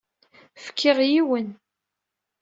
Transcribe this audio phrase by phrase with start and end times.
[0.65, 1.49] Fkiɣ yiwen.